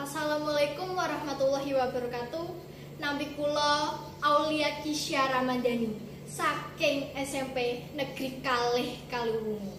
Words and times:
Assalamualaikum 0.00 0.96
warahmatullahi 0.96 1.76
wabarakatuh. 1.76 2.48
Nampi 2.96 3.36
kula 3.36 4.00
Aulia 4.24 4.80
Kisya 4.80 5.28
Ramadhani 5.28 5.92
saking 6.24 7.12
SMP 7.12 7.84
Negeri 7.92 8.40
Kalih 8.40 9.04
Kaliwungu. 9.12 9.76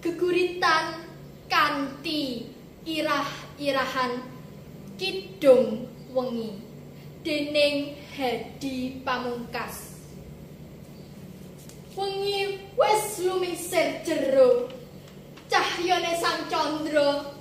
Geguritan 0.00 1.04
kanthi 1.52 2.48
irah-irahan 2.88 4.24
kidung 4.96 5.84
wengi 6.16 6.56
dening 7.20 7.92
Hedi 8.16 9.04
Pamungkas. 9.04 10.00
Wengi 11.92 12.72
wis 12.72 13.20
lumisir 13.20 14.00
jero 14.00 14.72
cahyane 15.52 16.16
sang 16.16 16.48
candra 16.48 17.37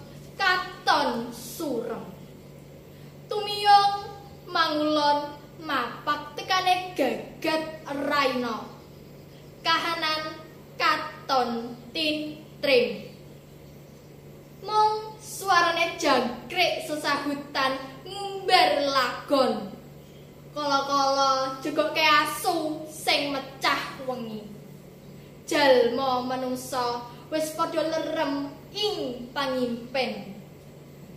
mangulon 4.67 5.31
mapak 5.63 6.35
tekane 6.35 6.91
gagat 6.91 7.87
raina. 7.87 8.67
Kahanan 9.63 10.43
katon 10.75 11.71
tin 11.95 12.43
trim 12.59 13.07
mong 14.67 15.15
suarane 15.23 15.95
jangkrik 15.95 16.83
sesahutan 16.83 17.79
ngumbar 18.03 18.91
lagon. 18.91 19.71
Kala-kala 20.51 21.63
juga 21.63 21.95
ke 21.95 22.03
asu 22.03 22.83
sing 22.91 23.31
mecah 23.31 24.03
wengi. 24.03 24.51
Jalma 25.47 26.27
manungsa 26.27 27.07
wis 27.31 27.55
padha 27.55 27.87
lerem 27.87 28.51
ing 28.75 29.31
pangimpen. 29.31 30.35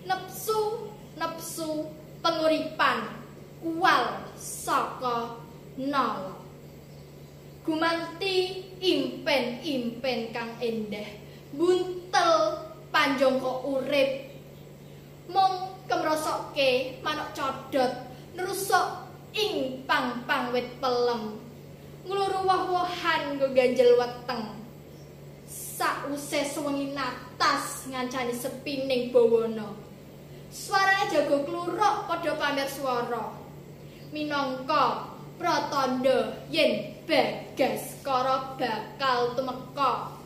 Nepsu 0.06 0.86
nepsu 1.18 1.90
penguripan 2.22 3.20
uwal 3.64 4.24
saka 4.36 5.40
nol 5.76 6.40
gumanti 7.64 8.64
impen 8.80 9.60
impen 9.60 10.32
kang 10.32 10.56
endah 10.60 11.08
buntel 11.52 12.32
panjang 12.88 13.36
urip 13.42 14.32
mung 15.28 15.76
kemrosokke 15.86 16.98
manuk 17.04 17.30
codot 17.36 17.92
nrusuk 18.34 19.06
ing 19.36 19.84
pang-pang 19.86 20.50
wit 20.50 20.80
pelem 20.80 21.38
ngluru 22.08 22.40
wah-wahan 22.48 23.36
nggo 23.36 23.52
ganjel 23.52 23.94
weteng 24.00 24.60
sause 25.80 26.44
sewengi 26.44 26.92
natas 26.92 27.88
ngancani 27.88 28.36
sepining 28.36 29.08
bawana. 29.08 29.72
Suarane 30.52 31.08
jago 31.08 31.46
kluruk 31.48 32.04
padha 32.04 32.36
pamer 32.36 32.68
swara. 32.68 33.32
Minangka 34.10 35.06
pratandha 35.38 36.42
yen 36.50 36.98
bagas 37.06 38.02
kara 38.02 38.58
bakal 38.58 39.38
tumeka. 39.38 40.18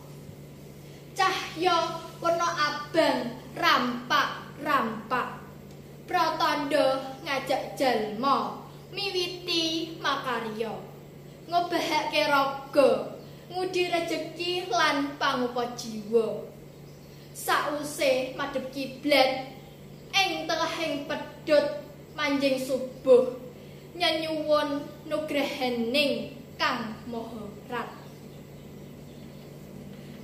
Cahya 1.12 2.00
warna 2.16 2.48
abang 2.48 3.36
rampak-rampak. 3.52 5.28
Pratandha 6.08 7.12
ngajak 7.28 7.76
jalma 7.76 8.64
miwiti 8.88 9.96
makarya. 10.00 10.72
Ngobahake 11.44 12.24
raga 12.24 13.20
ngudi 13.52 13.92
rejeki 13.92 14.72
lan 14.72 15.20
pangupa 15.20 15.76
jiwa. 15.76 16.48
Sause 17.36 18.32
madhep 18.32 18.72
kiblat 18.72 19.52
ing 20.16 20.48
tengahing 20.48 21.04
pedhot 21.04 21.84
manjing 22.16 22.56
subuh 22.56 23.43
nyanyuwun 23.94 24.82
nugrahaning 25.06 26.34
Kang 26.58 26.98
Maha 27.10 27.46
Rat. 27.70 27.90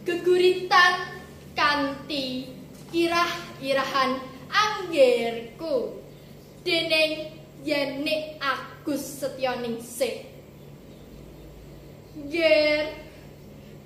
Geguritan 0.06 0.94
kanthi 1.54 2.50
irah-irahan 2.90 4.18
anggerku 4.50 6.02
dening 6.66 7.38
Yenik 7.62 8.40
Agus 8.42 9.22
Setyaningsih. 9.22 10.26
Ger 12.30 12.90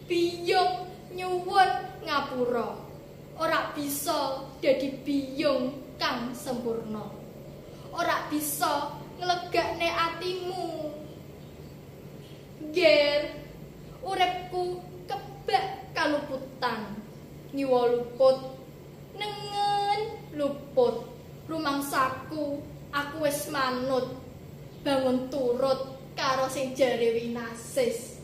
biyung 0.09 0.89
nyuwun 1.12 1.71
ngapura 2.05 2.77
ora 3.41 3.73
bisa 3.75 4.49
dadi 4.62 4.94
biyung 5.03 5.97
kang 5.99 6.33
sempurna 6.37 7.24
ora 7.94 8.27
bisa 8.27 8.99
nglegakne 9.22 9.88
atimu. 9.88 10.91
Ger 12.75 13.31
uripku 14.03 14.82
kebak 15.06 15.94
kaluputan. 15.94 16.99
Nyiwa 17.55 17.81
luput 17.94 18.38
nengen 19.15 20.00
luput. 20.34 21.06
Rumangsaku 21.47 22.59
aku 22.91 23.16
wis 23.22 23.47
manut. 23.55 24.19
Bangun 24.82 25.31
turut 25.31 25.94
karo 26.19 26.50
sing 26.50 26.75
jare 26.75 27.15
winasis. 27.15 28.19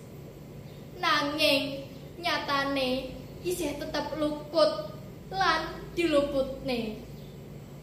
Nanging 0.98 1.86
nyatane 2.20 3.16
isih 3.46 3.78
tetep 3.80 4.18
luput 4.20 4.92
lan 5.32 5.78
diluputne 5.94 7.09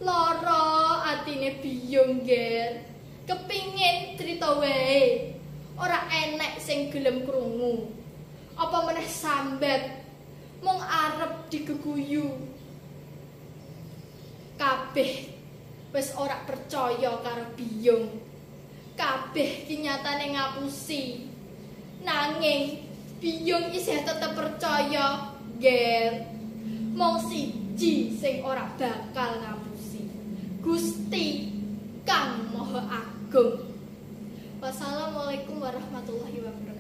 lara 0.02 1.02
atine 1.13 1.58
biyung 1.62 2.25
ger. 2.25 2.85
Kepingin 3.28 4.16
cerita 4.16 4.58
wae. 4.62 5.34
Ora 5.78 6.09
enek 6.09 6.58
sing 6.62 6.90
gelem 6.94 7.25
krungu. 7.25 7.91
Apa 8.58 8.90
meneh 8.90 9.06
sambat? 9.06 10.06
Mung 10.58 10.81
arep 10.81 11.53
digeguyu 11.53 12.34
kabeh 14.58 15.30
wis 15.94 16.09
ora 16.18 16.41
percaya 16.50 17.22
karo 17.22 17.46
biyung. 17.53 18.09
Kabeh 18.97 19.69
kinyatane 19.69 20.34
ngapusi. 20.34 21.29
Nanging 22.02 22.81
biyung 23.22 23.69
isih 23.69 24.02
tetep 24.02 24.34
percaya 24.34 25.38
ger. 25.62 26.25
Mong 26.97 27.22
siji 27.29 28.18
sing 28.18 28.41
ora 28.41 28.66
bakal 28.74 29.38
ngapusi 29.38 29.68
Gusti 30.67 31.47
Kang 32.03 32.51
Maha 32.51 33.00
Agung. 33.00 33.72
Wassalamualaikum 34.59 35.63
warahmatullahi 35.63 36.44
wabarakatuh 36.44 36.76